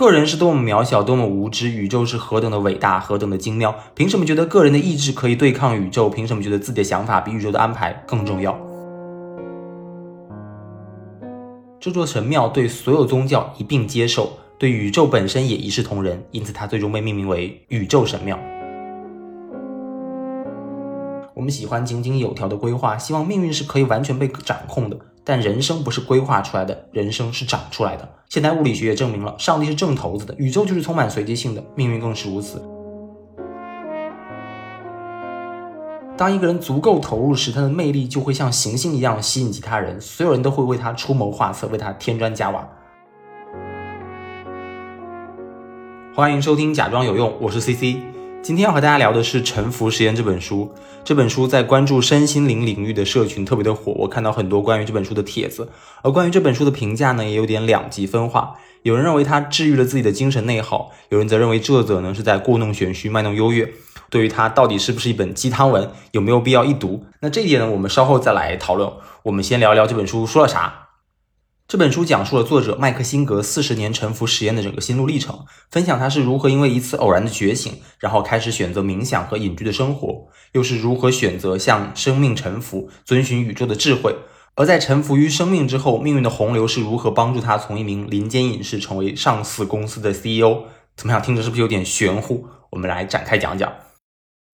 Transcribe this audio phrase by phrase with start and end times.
[0.00, 3.74] 个人是多么渺小，多么无知，宇宙是何等的伟大，何等的精妙。
[3.94, 6.08] 凭什么觉得个人的意志可以对抗宇宙？
[6.08, 8.58] 凭什么觉得自己的想法比宇宙的安排更重要？
[11.78, 18.38] 这座神庙对所有宗教一并接受，对宇宙本身也一视同仁，因此它最终被命名为宇宙神庙。
[21.34, 24.96] 我们喜欢井井有条的规划，希望命运是可以完全被掌控的。
[25.24, 28.08] 但人生不是规划出来的，人生是长出来的。
[28.28, 32.62] 现代物理学也证明了，上帝是正头子的，宇宙就是充满随机性的，命运更是如此。
[36.16, 42.68] 当一个人足够投入时，他的魅力就会像行星一样吸引其他人，所有人都会为他出谋划策，为他添砖加瓦。
[46.14, 48.09] 欢迎收听《假装有用》，我是 CC。
[48.42, 50.72] 今天要和大家聊的是《沉浮实验》这本书。
[51.04, 55.68] 这本书在关注身心灵领域的社群特别的火，我看到很多关于这本书的帖子。
[56.02, 58.54] 而关于这本书的评价呢，也有点两极分化。
[58.82, 63.70] 有人认为它治愈了自己的精神内耗，有人则认为作者呢是在故弄玄虚、卖弄优越。
[64.08, 67.04] 对于它到底是不是一本鸡汤文，有没有必要一读？
[67.20, 68.90] 那这一点呢，我们稍后再来讨论。
[69.24, 70.86] 我们先聊聊这本书说了啥。
[71.70, 84.16] 这本书讲述了作者麦克辛格四十年沉浮实验的整个心路历程，分享他是如何因为一次偶然的觉醒，然后开始选择冥想和隐居的生活，又是如何选择向生命臣服，遵循宇宙的智慧。
[84.56, 90.64] 而在臣服于生命之后，命运的洪流是如何帮助他从一名林间隐士成为上市公司的 CEO？
[90.96, 92.48] 怎么样，听着是不是有点玄乎？
[92.70, 93.72] 我们来展开讲讲。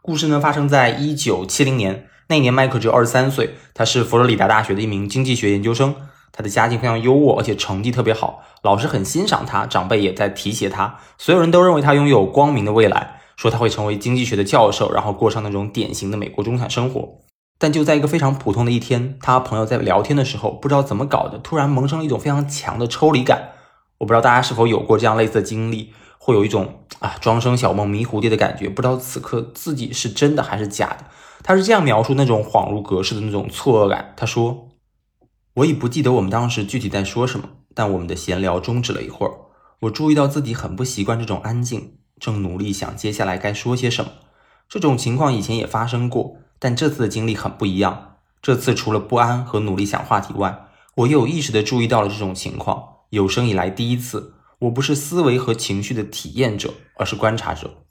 [0.02, 5.94] 故事呢，发生在一九七零年，那年麦克只有二十三岁，他是佛罗里达大学的一名经济学研究生。
[6.36, 17.20] 他的家境非常优渥，而且成绩特别好，老师很欣赏他，长辈也在提携他，所有人都认为他拥有光明的未来，说他会成为经济学的教授，然后过上那种典型的美国中产生活。
[17.58, 23.52] 但就在一个非常普通的一天，他和朋友在聊天的时候，不知道怎么搞的，突然萌生了一种非常强的抽离感。
[23.96, 31.06] 我不知道大家是否有过这样类似的经历，会有一种啊庄生晓梦迷蝴蝶的感觉，不知道此刻自己是真的还是假的。
[31.42, 34.65] 他是这样描述那种恍如隔世的那种错愕感，他说。
[35.56, 39.32] 我已不记得我们当时具体在说什么，但我们的闲聊终止了一会儿。
[39.80, 44.10] 我注意到自己很不习惯这种安静，正努力想接下来该说些什么。
[44.68, 48.16] 这种情况以前也发生过，但这次的经历很不一样。
[48.42, 50.66] 这次除了不安和努力想话题外，
[50.96, 54.34] 我有意识地注意到了这种情况，有生以来第一次。
[54.58, 57.82] 我不是思维和情绪的体验者，而是观察者。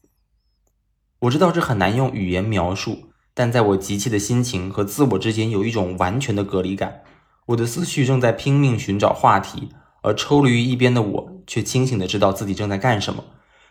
[1.21, 7.01] 我知道这很难用语言描述，但在我急切的心情和自我之间有一种完全的隔离感。
[7.47, 9.69] 我的思绪正在拼命寻找话题，
[10.01, 13.23] 而抽离于一边的我却清醒的知道自己正在干什么，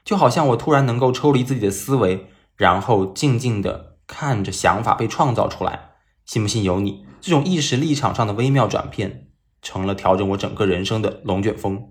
[0.05, 2.27] 就好像我突然能够抽离自己的思维，
[2.57, 5.91] 然后静静的看着想法被创造出来。
[6.25, 7.05] 信不信由你。
[7.21, 9.29] 这种意识立场上的微妙转变，
[9.63, 11.89] 成了调整我整个人生的龙卷风。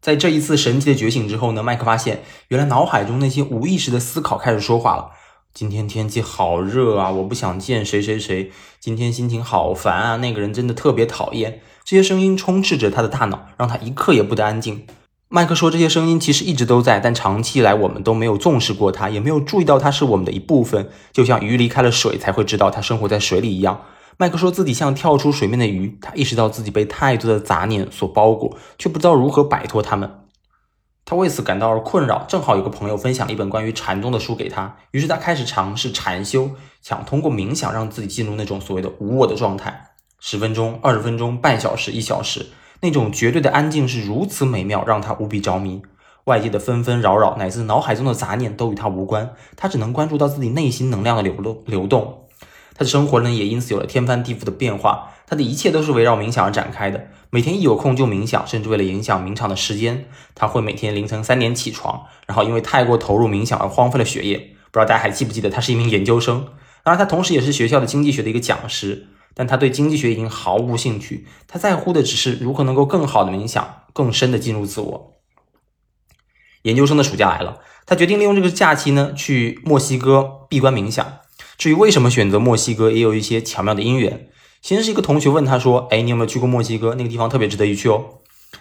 [0.00, 5.10] 在这一次神奇的觉醒之后呢，麦克发现，原来脑海中那些无意识的思考开始说话了。
[5.58, 7.10] 今天天气好热啊！
[7.10, 8.52] 我不想见谁谁谁。
[8.78, 10.16] 今天心情好烦啊！
[10.18, 11.60] 那个人真的特别讨厌。
[11.82, 14.86] 这些声音充斥着他的大脑，让他一刻也不得安静。
[15.28, 23.80] 麦克说，这些声音其实一直都在，但长期以来我们都没有重视过它，也没有注意到它是我们的一部分，就像鱼离开了水才会知道它生活在水里一样。
[24.16, 30.08] 麦克说自己像跳出水面的鱼，他意识到自己被太多的杂念所包裹，却不知道如何摆脱它们。
[31.08, 36.50] 他为此感到了困扰，正好有个朋友分享了一本关于禅宗的书给他，于是他开始尝试禅修，
[36.82, 39.92] 想通过冥想让自己进入那种所谓的无我的状态。
[40.20, 42.48] 十分钟、二十分钟、半小时、一小时，
[42.82, 45.80] 那种绝对的安静是如此美妙，让他无比着迷。
[46.24, 52.27] 外界的纷纷扰扰乃至脑海中的杂念都与他无关，他只能关注到自己内心能量的流动流动。
[52.78, 55.10] 他的生活呢，也因此有了天翻地覆的变化。
[55.26, 60.06] 他的一切都是围绕冥想而展开的，每天一有空就冥想，甚至为了影响冥想的时间，
[60.36, 64.38] 他会每天凌晨三点起床，然后因为太过投入冥想而荒废了学业。
[64.70, 66.46] 不知道大家还记不记得，他是一名研究生，
[66.84, 75.14] 当然他同时也是学校的经济学的一个讲师，但他对经济学已经毫无兴趣，他在乎的只是如何能够更好的冥想，更深的进入自我。
[76.62, 81.18] 研究生的暑假来了，他决定利用这个假期呢，去墨西哥闭关冥想。
[81.58, 84.28] 至于为什么选择墨西哥，也有一些巧妙的因缘。
[84.62, 86.94] 先是一个同学问他说：“哎，你有没有去过墨西哥？
[86.94, 88.04] 那个地方特别值得一去哦。”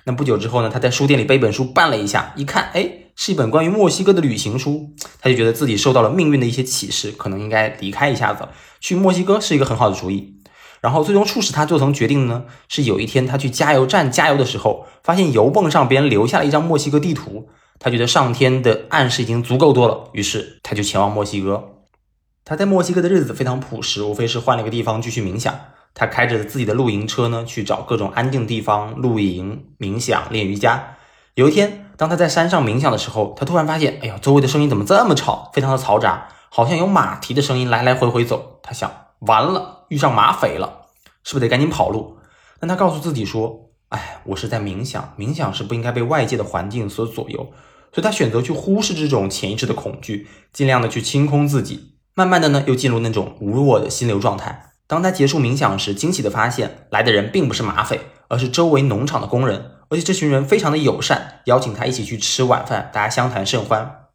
[0.05, 4.95] 那不久之后呢，他在书店里背本书办了一下，一看，哎，是一本关于墨西哥的旅行书。
[5.21, 8.47] 他就觉得自己受到了命运的一些启示，可能应该离开一下子，
[8.81, 10.41] 去墨西哥是一个很好的主意。
[10.81, 17.47] 然后最终促使他做成决定的呢，是有一天他去加油站加油的时候，发现油泵上别人留下了一张墨西哥地图。
[17.77, 21.76] 他觉得上天的暗示已经足够多了，于是他就前往墨西哥。
[22.49, 25.53] 他在墨西哥的日子非常朴实，无非是换了一个地方继续冥想。
[25.93, 30.95] 他开着自己的露营车呢，去找各种安静地方露营、冥想、练瑜伽。
[31.33, 38.61] 有一天，当他在山上冥想的时候，他突然发现，哎呀，周围的声音怎么这么吵，非常的嘈杂，好像有马蹄的声音来来回回走。
[38.63, 38.89] 他想，
[39.19, 40.85] 完了，遇上马匪了，
[41.25, 42.15] 是不是得赶紧跑路？
[42.61, 47.51] 但他告诉自己说，哎，我是在冥想，冥想是不应该被外界的环境所左右，
[47.91, 54.71] 所以他选择去忽视这种潜意识的恐惧，尽量的去清空自己，慢慢的呢，又进入那种无我的心流状态。
[54.87, 59.73] 当他结束冥想时，惊喜的发现，来的人并不是马匪，而是周围农场的工人。
[59.89, 64.07] 而且这群人非常的友善，邀请他一起去吃晚饭，大家相谈甚欢。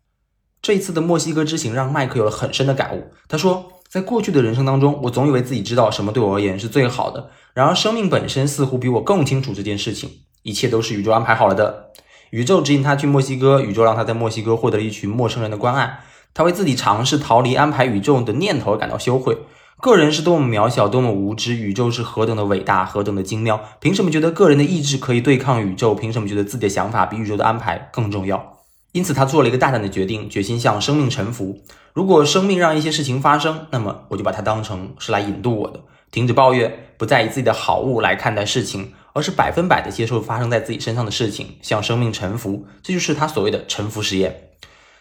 [0.61, 3.13] 这一次的墨西哥之行让麦克有了很深的感悟。
[3.29, 10.11] 他说，在过去的人生当中，我总以为自己知道什么对我而言是最好的，然而生命本身似乎比我更清楚这件事情。
[10.43, 11.93] 一切都是宇宙安排好了的，
[12.31, 16.01] 宇宙指引他去墨西哥，宇宙让他在墨西哥获得了一群陌生人的关爱。
[16.35, 19.37] 他为自己尝试逃离安排宇宙的念头而感到羞愧。
[19.81, 23.61] 个人是多么渺小，多么无知，宇宙是何等的伟大，何等的精妙。
[23.81, 25.95] 凭什么觉得个人的意志可以对抗宇宙？
[25.95, 28.59] 凭什么觉得自己的想法比宇宙的安排更重要？
[28.93, 31.59] 因此，他做了一个大胆的决定，决心向生命臣服。
[31.93, 35.81] 如果生命让一些事情发生，那么我就把它当成是来引渡我的。
[36.13, 42.67] 停止抱怨，不再以自己的好恶来看待事情，而是百分百的接受发生在自己身上的事情，向生命臣服。
[42.83, 44.52] 这就是他所谓的臣服实验。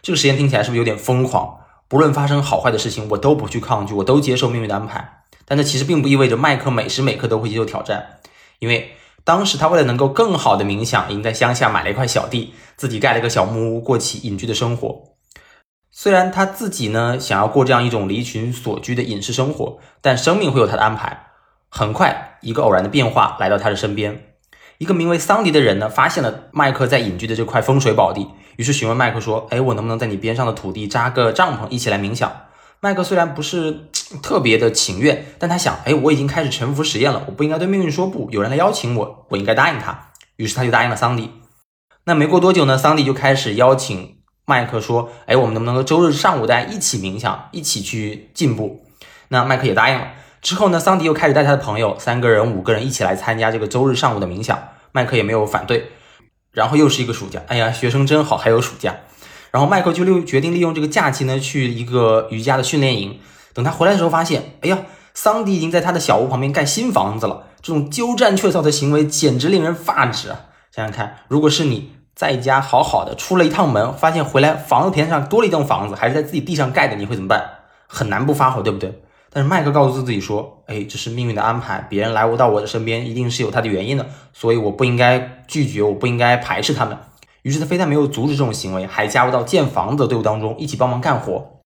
[0.01, 1.59] 这个实验听起来是不是有点疯狂？
[1.87, 5.23] 不论发生好坏的事情，我都不去抗拒，我都接受命运的安排。
[5.45, 8.19] 但这其实并不意味着麦克每时每刻都会接受挑战，
[8.59, 8.93] 因为
[9.23, 15.03] 当时他为了能够更好的冥想，已经在乡下买了一块小地，自己盖了一个小木屋，过起隐居的生活。
[15.91, 21.27] 虽然他自己呢想要过这样一种离群所居的隐士生活，但生命会有他的安排。
[21.67, 24.30] 很快，一个偶然的变化来到他的身边。
[24.81, 32.31] 一个名为桑迪的人呢，发现了麦克在隐居的这块风水宝地，于是询问麦克说：“哎，我能不能在你边上的土地扎个帐篷，一起来冥想？”
[32.81, 33.89] 麦克虽然不是
[34.23, 38.27] 特别的情愿，但他想：“哎，我已经开始沉浮实验了，我不应该对命运说不。
[38.31, 40.07] 有人来邀请我，我应该答应他。”
[40.37, 41.29] 于是他就答应了桑迪。
[42.05, 44.15] 那没过多久呢，桑迪就开始邀请
[44.47, 48.83] 麦克说：“哎，我们能不能够周日上午大家一起冥想，一起去进步？”
[49.29, 50.07] 那麦克也答应了。
[50.41, 54.59] 之后呢，桑迪又开始带他的朋友，三个人、五个人一起来参加这个周日上午的冥想。
[54.91, 55.91] 麦克也没有反对。
[56.51, 58.95] 然后又是一个暑假，哎呀，学生真好，还有暑假。
[59.51, 63.19] 然后麦克就利决定利用这个假期呢，去一个瑜伽的训练营。
[63.53, 64.79] 等他回来的时候，发现，哎呀，
[65.13, 67.47] 桑迪已经在他的小屋旁边盖新房子了。
[67.61, 70.47] 这种鸠占鹊巢的行为简直令人发指啊！
[70.75, 77.49] 想想看，如果是你在家好好的出了一趟门，发现回来房子平台上多了一栋房子，还是在自己地上盖的，你会怎么办？
[77.87, 79.01] 很难不发火，对不对？
[79.33, 86.97] 但是麦克告诉自己说：“哎，这是命运的安排，别人来我到我的身边，一定是有他的原因的，所以我不应该拒绝，我不应该排斥他们。”
[87.43, 91.61] 于是他非但没有阻止这种行为，还加入到建房子的队伍当中，一起帮忙干活。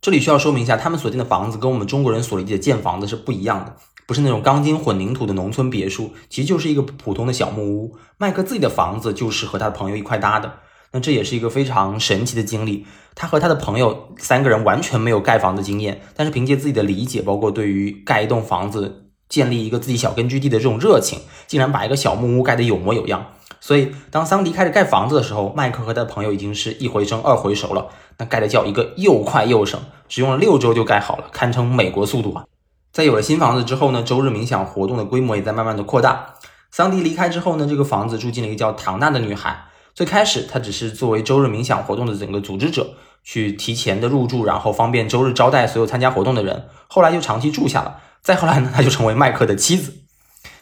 [0.00, 3.74] 这里需要说明一下，他们所建的房子跟我们中国人所理解的建房子是不一样的，
[4.06, 7.96] 不是那种钢筋混凝土的农村别墅，其实就是一个普通的小木屋。
[8.16, 10.60] 麦克自己的房子就是和他的朋友一块搭的。
[10.92, 12.86] 那这也是一个非常神奇的经历。
[13.14, 23.26] 他和他的朋友三个人完全没有盖房的经验，但是凭借自己的理解，包括对于盖一栋房子、建立一个自己小根据地的这种热情，竟然把一个小木屋盖得有模有样。
[23.60, 27.88] 所以，当桑迪开始盖房子的时候，麦克和他的朋友已经是一回生二回熟了。
[28.16, 29.78] 那盖的叫一个又快又省，
[30.08, 32.44] 只用了六周就盖好了，堪称美国速度啊！
[32.92, 36.36] 在有了新房子之后呢，周日冥想活动的规模也在慢慢的扩大。
[36.70, 39.66] 桑迪离开之后呢，这个房子住进了一个叫唐娜的女孩。
[40.00, 46.70] 最开始，他只是作为周日冥想活动的整个组织者，去提前的入住，然后方便周日招待所有参加活动的人。
[46.88, 47.98] 后来就长期住下了。
[48.22, 49.92] 再后来呢，他就成为麦克的妻子。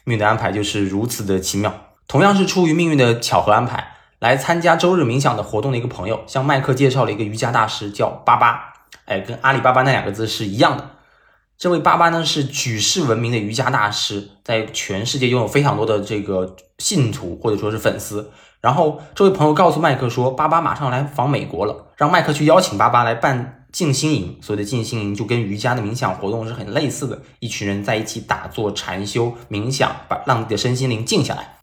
[0.02, 1.72] 命运的安排就是如此的奇妙。
[2.08, 8.72] 同样是出于命运的巧合安排，来参加周日冥想的活动的一个朋友，向麦克介绍了一个瑜伽大师，叫巴巴。
[9.04, 10.90] 哎，跟阿里巴巴那两个字是一样的。
[11.56, 18.32] 这位巴巴呢，是举世闻名的瑜伽大师，在全世界拥有非常多的这个信徒或者说是粉丝。
[18.60, 24.36] 然后，这位朋友告诉麦克说，巴巴马上来访美国了，让麦克去邀请巴巴来办静心营。
[24.42, 31.58] 所谓的静心营就跟瑜伽的冥想活动是很类似的，一群人在一起打坐、禅修、冥想，把让你的身心灵静下来。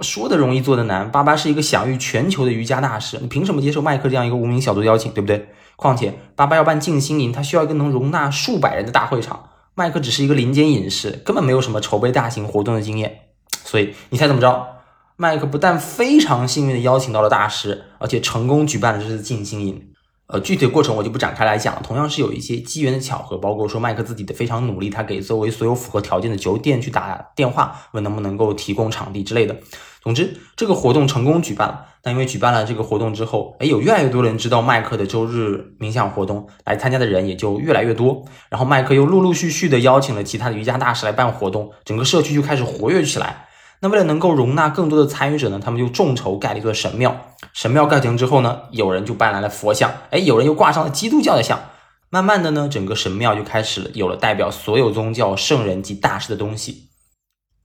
[0.00, 1.10] 说的容易，做的难。
[1.10, 5.48] 巴巴是一个享誉全球的瑜伽大师，你凭什么接受麦克这样一个无名小卒邀请，对不对？
[5.76, 13.20] 况且，巴巴要办静心营，他需要一个能容纳数百人的大会场，麦克只是一个林间隐士，根本没有什么筹备大型活动的经验。
[13.64, 14.75] 所以，你猜怎么着？
[15.18, 19.82] 麦克不但非常幸运的邀请到了大师，而且成功举办了这次静心营。
[20.26, 29.56] 呃，具体的过程我就不展开来讲了，同样是有一些机缘的巧合，包括说麦克自己的非常努力，他给周围所有符合条件的酒店去打电话，问能不能够提供场地之类的。
[30.02, 31.86] 总之，这个活动成功举办了。
[32.02, 38.24] 但因为举办了这个活动之后，哎，有越来越多人知道麦克的周日冥想活动，来参加的人也就越来越多。
[38.50, 43.45] 然后麦克又陆陆续续的邀请了其他的瑜伽大师来办活动，整个社区就开始活跃起来。
[43.80, 47.34] 那为了能够容纳更多的参与者呢，他们就众筹盖了一座神庙。
[47.52, 51.60] 神庙盖成之后呢，有人就搬来了佛像，哎，有人又挂上了基督教的像。
[52.08, 56.88] 慢慢的呢，整个神庙就开始有了代表所有宗教圣人及大师的东西。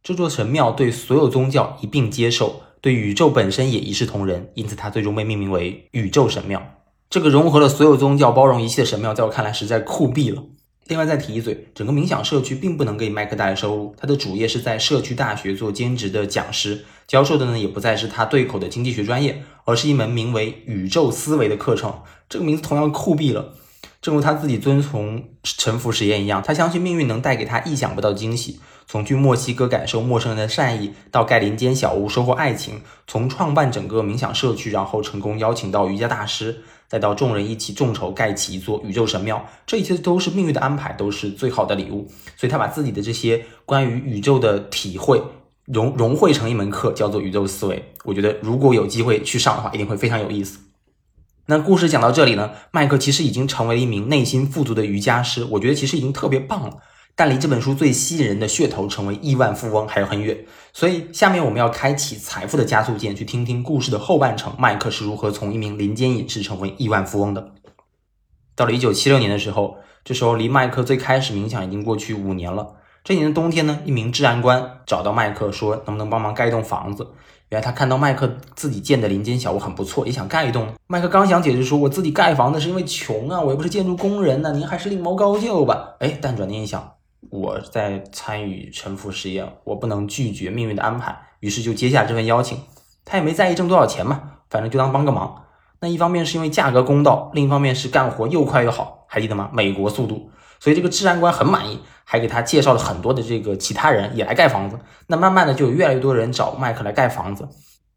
[0.03, 6.61] 这座神庙对所有宗教一并接受，对宇宙本身也一视同仁，因此它最终被命名为宇宙神庙。
[7.09, 10.43] 这个融合了所有宗教、包容一切的神庙，在我看来实在酷毙了。
[10.87, 22.01] 另外再提一嘴，整个冥想社区并不能给麦克带来收入，他的主业是在社区大学做兼职的讲师，教授的呢也不再是他对口的经济学专业，而是一门名为宇宙思维的课程。
[22.27, 23.53] 这个名字同样酷毙了。
[24.01, 28.59] 正如他自己遵从沉浮实验一样，他相信命运能带给他意想不到惊喜。
[28.87, 42.05] 从去墨西哥感受陌生人的善意，到盖林间小屋收获爱情；从创办整个冥想社区，然后成功邀请到瑜伽大师，再到众人一起众筹盖起一座宇宙神庙，这一切都是命运的安排，都是最好的礼物。
[42.35, 45.23] 所以他把自己的这些关于宇宙的体会
[45.63, 47.93] 融融汇成一门课，叫做宇宙思维。
[48.03, 50.59] 我觉得如果有机会去上的话，一定会非常有意思。
[51.45, 56.79] 那故事讲到这里呢，麦克其实已经成为了一名内心富足的瑜伽师，我觉得其实已经特别棒了。
[57.21, 67.51] 但离这本书最吸引人的噱头成为亿万富翁还有很远，所以下面我们要开启财富的加速键，去听听故事的后半程，麦克是如何从一名林间隐士成为亿万富翁的。
[68.55, 72.69] 到了一九七六年的时候，这时候离麦克最开始冥想已经过去五年了。
[73.03, 77.05] 这年的冬天呢，一名治安官找到麦克说，能不能帮忙盖一栋房子？
[77.49, 80.69] 原来他看到麦克自己建的林间小屋很不错，也想盖一栋。
[80.87, 85.97] 麦克刚想解释说，我自己盖房子是因为穷啊，我又不是建筑工人呢，您还是另谋高就吧。
[85.99, 86.93] 哎，但转念一想，
[87.29, 92.57] 我在参与沉浮实验，我不能拒绝命运的安排，于是就接下这份邀请。
[93.05, 95.43] 他也没在意挣多少钱嘛，反正就当帮个忙。
[95.79, 99.49] 那一方面是因为价格公道，另一方面是干活又快又好，还记得吗？
[99.53, 100.29] 美国速度。
[100.59, 104.79] 所以这个治安官很满意，还给他介绍了很多的这个其他人也来盖房子。
[105.07, 107.47] 那慢慢的就有越来越多人找麦克来盖房子，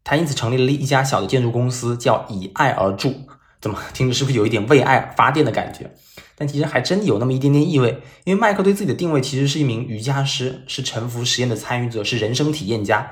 [0.03, 3.13] 他因此成立了一家小的建筑公司，叫以爱而住。
[3.61, 5.91] 怎么听着是不是有一点为爱发电的感觉？
[6.37, 13.11] 但其实还真有那么一点点意味，因为麦克对自己的定位其实是一名瑜伽师，是沉浮实验的参与者，是人生体验家。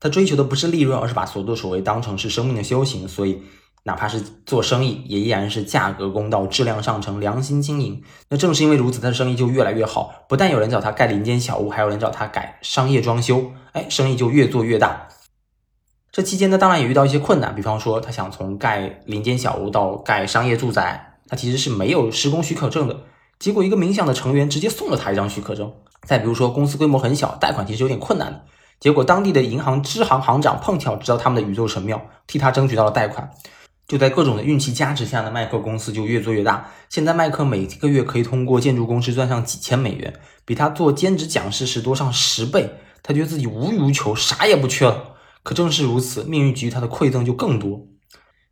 [0.00, 3.06] 他追求的不是利润，而是把所作所为当成是生命的修行。
[3.08, 3.42] 所以。
[3.84, 8.00] 哪怕是做生意，也依然是价格公道、质量上乘、良心经营。
[8.28, 10.24] 那正是因为如此，他的生意就越来越好。
[10.28, 15.08] 不但有人找他盖林间小屋，还有人找他改商业装修，哎，生意就越做越大。
[16.12, 23.04] 这期间呢，当然也遇到一些困难，比方说他想从盖林间小屋到盖商业住宅，他其实是没有施工许可证的。
[23.38, 25.72] 结果一个冥想的成员直接送了他一张许可证。
[26.06, 28.44] 再比如说，公司规模很小，贷款其实有点困难的。
[28.78, 33.30] 结果当地的银行支行行长碰巧知道他们的宇宙神庙，替他争取到了贷款。
[33.88, 36.68] 就在各种的运气加持下呢，麦克公司就越做越大。
[36.90, 40.12] 现在麦克每个月可以通过建筑公司赚上几千美元，
[40.44, 42.74] 比他做兼职讲师时多上十倍。
[43.02, 45.14] 他觉得自己无欲无求，啥也不缺了。
[45.42, 47.86] 可正是如此，命运给予他的馈赠就更多。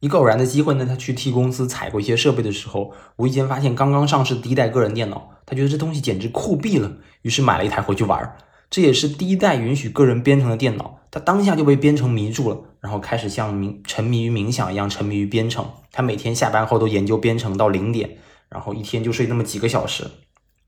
[0.00, 6.90] 一个偶然的机会呢，他去替公司采购一些设备的时候，无意间发现刚刚上市的第一代个人电脑，他觉得这东西简直酷毙了，
[7.20, 8.36] 于是买了一台回去玩。
[8.70, 15.66] 这也是第一代允许个人编程的电脑，他当下就被编程迷住了，然后开始像冥沉迷于冥想一样沉迷于编程。
[15.92, 18.16] 他每天下班后都研究编程到零点，
[18.48, 20.04] 然后一天就睡那么几个小时。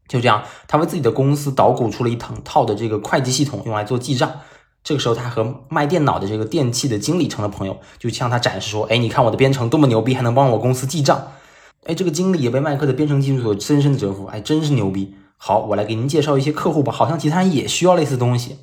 [0.09, 4.31] 就这样，他为自己的公司捣鼓出了一整套的这个会计系统，用来做记账。
[4.85, 11.29] 这个时候，他和卖电脑的这个电器的经理成了朋友，就向他展示说：“哎，你看我的编程多么牛逼，还能帮我公司记账。”
[11.87, 15.17] 哎，这个经理也被麦克的编程技术所深深的折服，哎，真是牛逼。
[15.37, 16.93] 好，我来给您介绍一些客户吧。
[16.93, 18.59] 好像其他人也需要类似东西，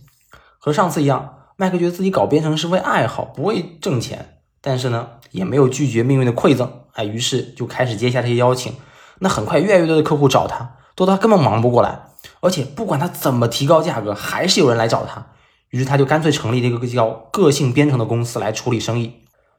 [0.58, 4.40] 和上次一样，麦克觉得自己搞编程是为爱好，不为挣钱。
[4.62, 8.74] 但是呢，也没有拒绝命运的馈赠，哎，于是就开始接下这些邀请。
[9.20, 12.08] 那很快，越来越多的客户找他，多到他根本忙不过来。
[12.42, 15.28] 而且不管他怎么提高价格，还是有人来找他。
[15.70, 19.14] 于是他就干脆成立了一个叫个性编程的公司来处理生意。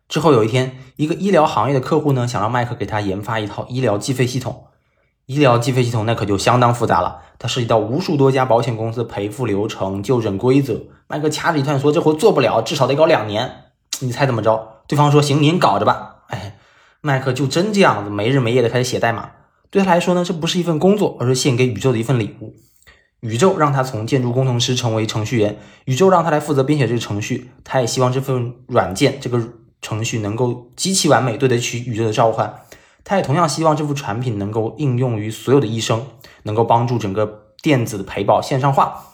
[0.09, 4.65] 之后有一天，一个医疗行业的客户呢，想让麦克给他研发一套医疗计费系统。
[5.27, 10.81] 医疗计费系统那可就相当复杂了，它涉及到无数多家保险公司赔付流程、就诊规则。
[11.07, 13.67] 麦克掐指一算，说这活做不了，至少得搞两年。
[14.01, 14.83] 你猜怎么着？
[14.89, 16.25] 对方说行，您搞着吧。
[16.27, 16.59] 哎，
[17.01, 19.31] 麦克就真这样子没日没夜的开始写代码。
[19.71, 22.57] 对他来说呢，这不是一份工作，而是献给宇宙的一份礼物。
[23.21, 27.51] 宇宙让他从建筑工程师成为程序员，宇宙让他来负责编写这个程序。
[27.65, 29.41] 他也希望这份软件这个
[29.83, 32.63] 程序能够极其完美，对得起宇宙的召唤。
[33.05, 36.07] 他也同样希望这副产品能够应用于所有的医生，
[36.45, 39.05] 能够帮助整个电子陪保线上化。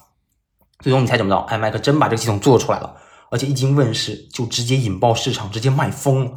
[0.80, 1.40] 最终你猜怎么着？
[1.42, 2.96] 艾麦克真把这个系统做出来了，
[3.30, 6.32] 而且一经问世就直接引爆市场，直接卖疯了。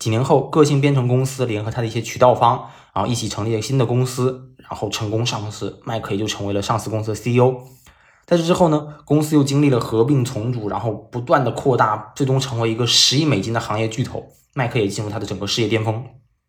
[0.00, 5.76] 几年后，个性编程公司联合他的一些渠道方，然后一起成立了新的公司，然后成功上市。
[5.84, 7.54] 麦克也就成为了上市公司的 CEO。
[8.24, 14.24] 在这之后呢，公司又经历了合并重组，然后不断的扩大，最终成为一个十亿美金的行业巨头。
[14.54, 16.02] 麦克也进入他的整个事业巅峰。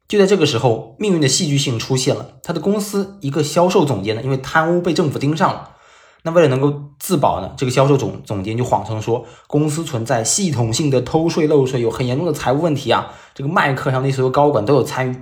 [0.07, 2.35] 就在这个时候，命运的戏剧性出现了。
[2.43, 5.71] 他的公司一个销售总监呢，因为贪污被政府盯上了。
[6.23, 13.11] 那为了能够自保呢，这个销售总总监就谎称说公司存在系统性的偷税漏税，有很严重的财务问题啊。
[13.33, 15.15] 这个麦克还有那所有高管都有参与。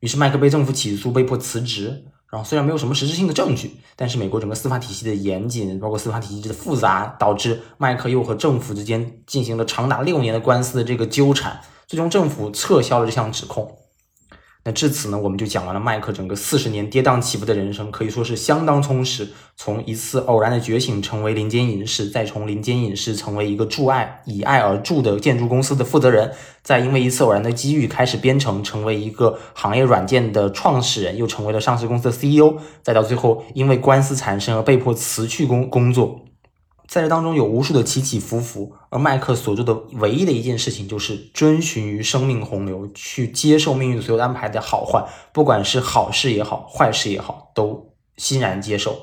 [0.00, 2.04] 于是麦克被政府起诉，被迫辞职。
[2.30, 13.79] 然后虽然没有什么实质性的证据，但是美国整个司法体系的严谨，包括司法体系的复杂，导致麦克又和政府之间进行了长达六年的官司的这个纠缠，最终政府撤销了这项指控。
[14.62, 19.28] 那至此呢，我们就讲完了麦克整个四十年跌宕起伏的人生，可以说是相当充实。
[19.56, 36.20] 从一次偶然的觉醒，成为林间隐士，再从林间隐士成为一个助爱以爱而助的建筑公司的负责人，再因为一次偶然的机遇开始编程，成为一个行业软件的创始人，又成为了上市公司的 CEO，再到最后因为官司缠身而被迫辞去工工作。
[36.90, 48.98] 在这当中有无数的起起伏伏，而麦克所做的唯一的一件事情就是遵循于生命洪流，去接受命运所有安排的好坏，不管是好事也好，坏事也好，都欣然接受。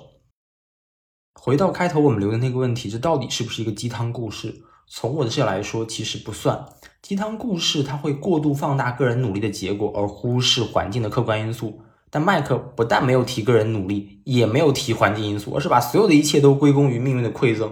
[1.34, 4.64] 回到开头我们留的那个问题，这到底是不是一个鸡汤故事？
[4.90, 6.66] 从我的视角来说，其实不算。
[7.02, 11.80] 鸡汤故事它会过度放大个人努力的结果，而忽视环境的客观因素。
[12.10, 17.72] 但麦克不但没有提个人努力，也没有提环境因素，而是把所有的一切都归功于命运的馈赠。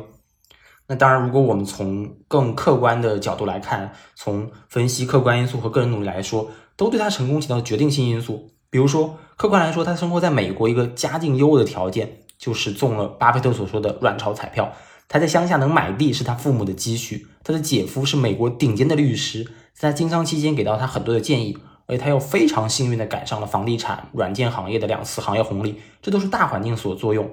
[0.88, 8.52] 那当然，如果我们从更客观的角度来看，从分析客观因素和个人努力来说，都对他成功起到决定性因素。
[8.70, 14.74] 比如说，客观来说，他生活在美国一个家境优渥的条件，就是中了巴菲特所说的卵巢彩票。
[15.08, 21.58] 他在乡下能买地是他父母的积蓄，他的姐夫是美国顶尖的律师，在经商期间给到他很多的建议。
[21.88, 27.30] 而且他又非常幸运的赶上了房地产、软件行业的两次行业红利，这都是大环境所作用。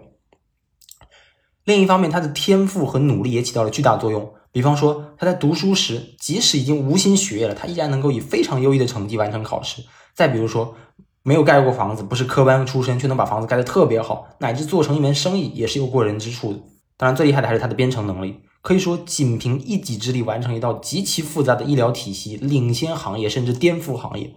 [1.65, 4.35] 另一方面，他的天赋和努力也起到了巨大作用。
[4.51, 9.83] 比方说，他在读书时，即使已经无心学业了，他依然能够以非常优异的成绩完成考试。
[10.15, 10.75] 再比如说，
[11.23, 16.59] 没有盖过房子，不是科班出身，却能把房子盖得特别好，乃至做成一门生意，也是有过人之处的。
[16.99, 18.41] 当然，最厉害的还是他的编程能力。
[18.63, 24.33] 可以说，仅凭一己之力完成一道极其复杂的医疗体系，领先行业，甚至颠覆行业。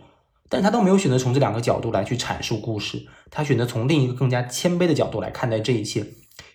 [0.49, 6.05] 但他都没有选择从这两个角度来去阐述故事，他选择从另一个更加谦卑的角度来看待这一切，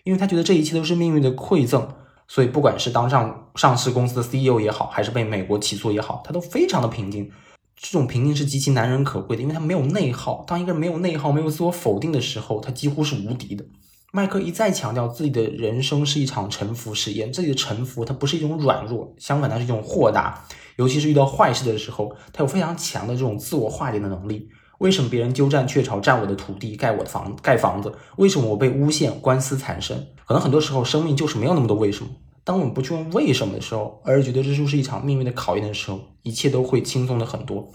[0.03, 1.87] 因为他觉得这一切都是命运的馈赠。
[2.27, 7.29] 所以，不管是当上上市公司的 CEO 也好，还是被美国起诉也好，他都非常的平静。
[7.75, 10.45] 这种平静是极其难能可贵的，因为他没有内耗。
[10.47, 13.65] 当一个人没有内耗、没有自我否定的时候，他几乎是无敌的。
[14.13, 20.45] 麦克一再强调自己的人生是一场沉浮实验，自己的沉浮它不是一种软弱，相反它是一种豁达。
[20.75, 24.49] 尤其是遇到坏事的时候，他有非常强的这种自我化解的能力。
[24.79, 27.93] 为什么别人鸠占鹊巢，占我的土地，盖我的房，盖房子？
[28.17, 30.07] 为什么我被诬陷，官司缠身？
[30.25, 32.11] 可能很多时候生命就是没有那么多为什么。
[32.43, 37.71] 当我们不去问为什么的时候，而觉得这就是一场命运的考验的时候，一切都会轻松的很多。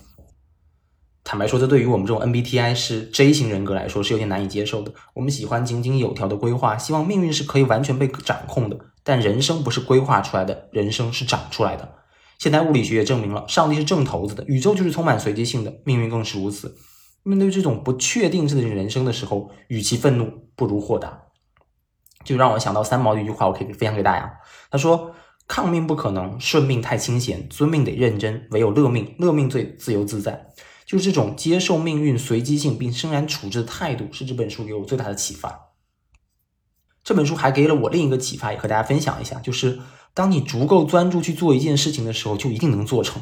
[1.26, 4.92] 坦白说，这对于我们这种 MBTI 是 J 型人格来说是有点难以接受的。
[5.12, 8.78] 我们喜欢井井有条的规划，希望命运是可以完全被掌控的。
[9.02, 11.94] 但人生不是规划出来的，人生是长出来的。
[12.38, 16.76] 现代物理学也证明了，上帝是正头子的，宇宙就是充满随机性的，命运更是如此。
[17.24, 21.22] 面对这种不确定性的人生的时候，与其愤怒，不如豁达。
[22.22, 24.32] 就让我想到三毛的一句话，我可以分享给大家。
[24.70, 25.12] 他说
[25.48, 30.46] ：“抗命不可能，顺命太清闲，遵命得认真，唯有乐命，乐命最自由自在。”
[30.86, 35.72] 就是这种接受命运随机性并欣然处之的态度，是这本书给我最大的启发。
[37.02, 39.80] 这本书还给了我另一个启发，也和大家分享一下，就是
[40.14, 43.20] 当你足够专注去做一件事情的时候，就一定能做成。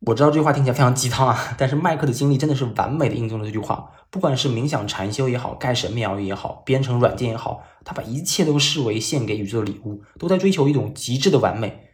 [0.00, 3.90] 我知道这句话听起来非常鸡汤啊，但是麦克的经历真的是完美的印证了这句话。
[4.10, 11.85] 不管是冥想禅修也好，盖神庙也好，编程软件也好，他把一切都视为献给宇宙的礼物，都在追求一种极致的完美。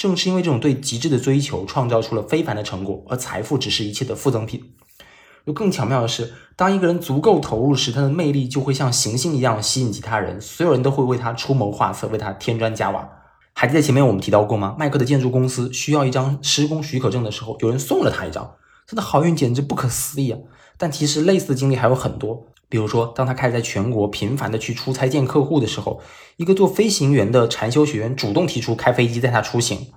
[0.00, 4.72] 正是因为这种对极致的追求，创造出了非凡的成果，而财富只是一切的附赠品。
[5.44, 13.06] 又更巧妙的是，当一个人足够投入时，他的魅力就会像行星一样吸引其他人，所有人都会为他出谋划策，为他添砖加瓦。
[13.52, 14.74] 还记得前面我们提到过吗？
[14.78, 18.54] 麦克的建筑公司需要一张施工许可证的时候，有人送了他一张，
[18.86, 20.38] 他的好运简直不可思议啊！
[20.78, 22.46] 但其实类似的经历还有很多。
[22.70, 26.00] 比如说，当他开始在全国频繁的去出差见客户的时候，
[26.36, 29.92] 一个做飞行员的禅修学员主动提出开飞机带他出行；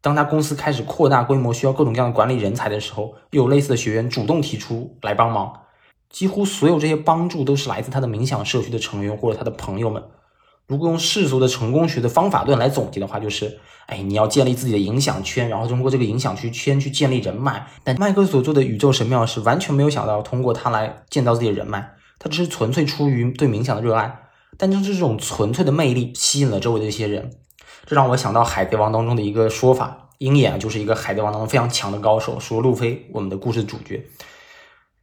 [0.00, 5.52] 当他公司开始扩大规模，需要各种各样的管理人才的时候，又有类似的学员主动提出来帮忙。
[6.08, 10.02] 几乎所有这些帮助都是来自他的冥想社区的成员或者他的朋友们。
[10.66, 17.66] 如果用世俗的成功学的方法论来总结的话，就是：哎，你要建立自己的影响圈，然后通过这个影响区圈去建立人脉。
[17.84, 21.90] 但麦克所做的宇宙神庙是完全没有想到通过他来建造自己的人脉。
[22.18, 24.22] 他只是纯粹出于对冥想的热爱，
[24.56, 27.30] 但正是这种纯粹的魅力吸引了周围的一些人，
[27.86, 34.04] 这让我想到《海贼王》当中的一个说法：鹰眼，就是一个《海贼王》当中非常强的高手，说路飞，我们的故事主角，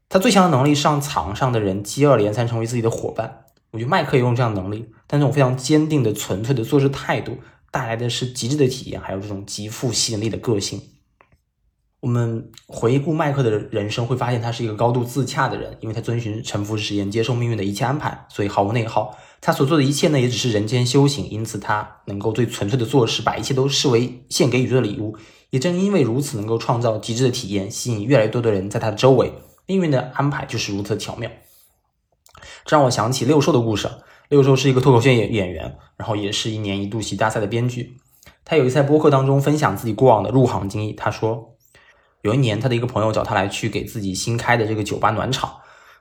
[0.09, 3.45] 他最强的能力是让场上的人接二连三成为自己的伙伴。
[3.71, 7.37] 我觉得麦克也有这样能力，但这种非常坚定的、纯粹的做事态度，
[7.71, 10.81] 带来的是极致的体验，还有这种极富吸引力的个性。
[12.05, 19.17] 我们回顾麦克的人生，会发现他是一个高度自洽的人，因为他遵循沉浮实验，接受命运的一切安排，所以毫无内耗。
[19.41, 25.17] 他所做的一切呢，也只是人间修行，因此他能够最纯粹的做事，把一切都视为献给宇宙的礼物。
[25.49, 29.33] 也正因为如此，能够创造极致的体验，吸引越来越多的人在他的周围。
[29.65, 31.27] 命运的安排就是如此的巧妙。
[32.65, 33.89] 这让我想起六兽的故事。
[34.29, 37.97] 六兽是一个脱口秀演演员，然后也是一年一度喜剧大赛的编剧。
[38.43, 41.54] 他有一次在播客当中分享自己过往的入行经历，他说。
[42.25, 45.57] 有一年，他的一个朋友找他来去给自己新开的这个酒吧暖场。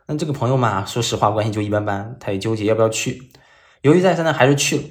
[0.06, 3.30] 那这个朋友嘛，说实话关系就一般般，他也纠结要不要去。
[3.82, 4.84] 犹豫再三呢，还是去了。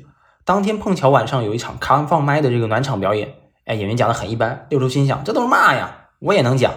[0.46, 3.34] 当天碰巧晚上有一场开放麦的这个暖场表演，
[3.66, 4.68] 哎，演员讲的很一般。
[4.70, 6.72] 六周心想，这都是嘛呀，我也能讲。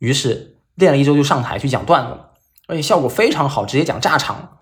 [0.00, 2.32] 于是练了一周就上台去讲段子了，
[2.66, 4.58] 而且效果非常好，直接讲炸场。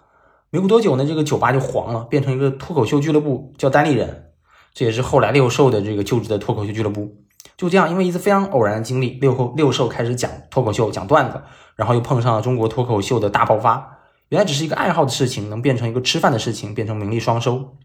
[0.51, 4.29] 没过多久呢，这个酒吧就黄了，变成一个脱口秀俱乐部，叫单立人。
[4.73, 7.17] 这也是后来六兽的这个就职的脱口秀俱乐部。
[7.63, 11.41] 就这样，因为一次非常偶然的经历，六后六兽开始讲脱口秀、讲段子，
[11.77, 13.99] 然后又碰上了中国脱口秀的大爆发。
[14.31, 17.77] 原来只是一个爱好的事情，能变成一个吃饭的事情，变成名利双收。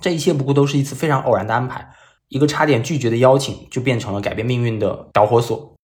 [0.00, 1.90] 这一切不过都是一次非常偶然的安排，
[2.28, 5.74] 一个差点拒绝的邀请，就变成了改变命运的导火索。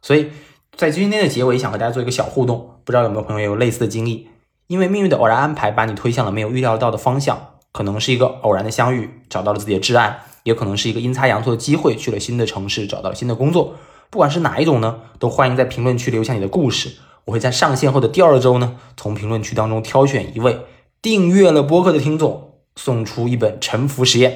[0.00, 0.30] 所以
[0.76, 4.28] 在今天的结尾，想和大家做一个小互动，不知道有没有朋友有类似的经历？
[4.68, 10.20] 因为命运的偶然安排，把你推向了没有预料到的方向，可能是一个偶然的相遇，找到了自己的挚爱。
[10.42, 13.76] 也可能是一个阴差阳错的机会，去了新的城市，找到了新的工作。
[14.10, 16.96] 不管是哪一种呢，都欢迎在评论区留下你的故事。
[17.26, 20.60] 我会在上线后的第二周呢，从评论区当中挑选一位
[21.00, 24.30] 订阅了播客的听众，送出一本《沉浮实验》。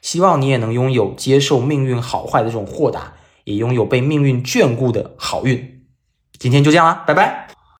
[0.00, 5.82] 希望你也能拥有接受命运好坏的这种豁达，也拥有被命运眷顾的好运。
[6.38, 7.47] 今天就这样啦，拜拜。